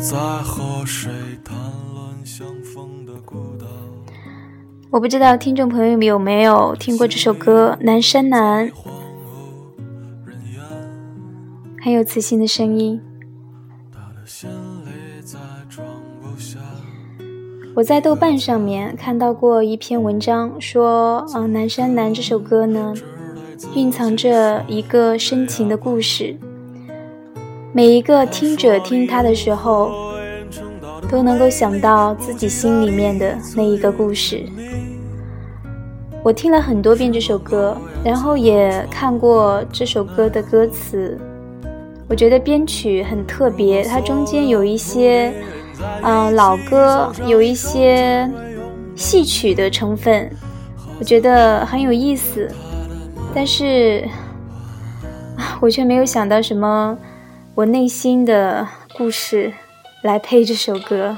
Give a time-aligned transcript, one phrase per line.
[0.00, 1.10] 在和谁
[1.44, 1.54] 谈
[1.94, 3.66] 论相逢的孤岛。
[4.90, 8.66] 我不知道听众朋友们有没有听过这首歌《南山南》，
[11.84, 12.98] 很有磁性的声音。
[17.76, 22.94] 我在豆瓣上面看到过一篇文章，说，嗯、南山南》这首歌呢，
[23.74, 26.38] 蕴藏着一个深情的故事。
[27.72, 29.92] 每一个听者听它的时候，
[31.08, 34.44] 都能够想到自己心里面的那一个故事。
[36.24, 41.16] 我听了很多遍这首歌，然后也看过这首歌的歌词。
[42.08, 45.32] 我觉得编曲很特别，它中间有一些，
[46.02, 48.28] 嗯、老歌，有一些
[48.96, 50.28] 戏曲的成分，
[50.98, 52.48] 我觉得很有意思。
[53.32, 54.04] 但是，
[55.60, 56.98] 我却没有想到什么
[57.56, 59.52] 我内心的故事
[60.02, 61.16] 来配这首歌。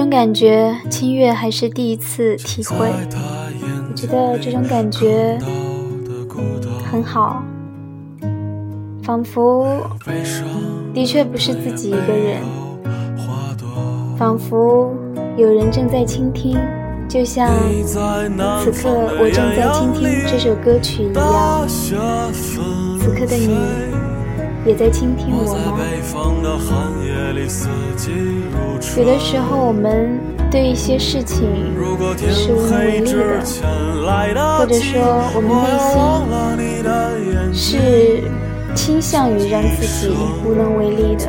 [0.00, 2.90] 这种感觉，清月还是第一次体会，
[3.90, 5.38] 我觉得这种感觉，
[6.90, 7.44] 很好，
[9.02, 9.86] 仿佛
[10.94, 12.40] 的确不是自己一个人，
[14.16, 14.90] 仿佛
[15.36, 16.58] 有人正在倾听，
[17.06, 17.50] 就像
[17.84, 18.88] 此刻
[19.20, 21.68] 我正在倾听这首歌曲一样。
[21.68, 23.54] 此刻的你
[24.64, 25.78] 也在倾听我吗？
[28.96, 31.48] 有的时候，我们对一些事情
[32.32, 35.00] 是无能为力的，或者及说
[35.34, 35.92] 我们内心
[37.52, 38.22] 是
[38.74, 41.26] 倾向于让自己无能为力的。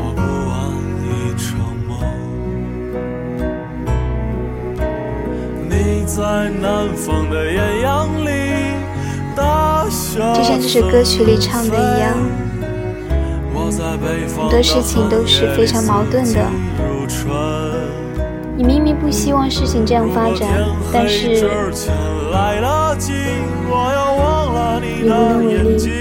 [10.35, 12.13] 就像这首歌曲里唱的一样，
[13.81, 16.45] 很多事情都是非常矛盾的。
[18.55, 20.47] 你明明不希望事情这样发展，
[20.93, 21.41] 但是你
[25.03, 26.00] 无能为力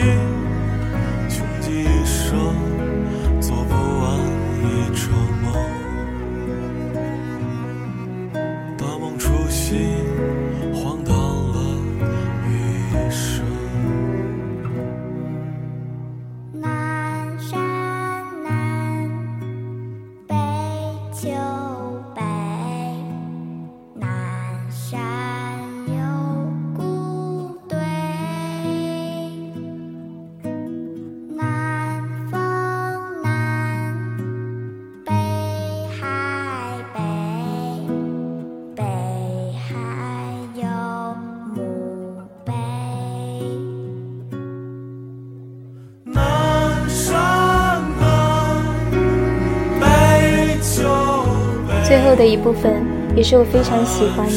[51.90, 54.32] 最后的一部分也是我非常喜欢的。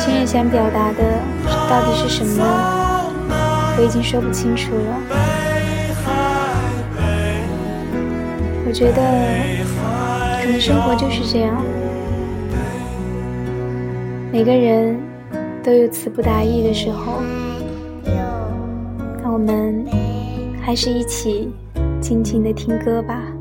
[0.00, 1.20] 心愿想表达的
[1.70, 2.44] 到底是什么呢？
[3.78, 4.98] 我已经说不清楚了。
[8.66, 9.00] 我觉得，
[10.42, 11.62] 可能生活就是这样，
[14.32, 15.00] 每个人
[15.62, 17.22] 都有词不达意的时候。
[19.22, 19.86] 那我们
[20.60, 21.48] 还是一起
[22.02, 23.32] 静静的听歌吧。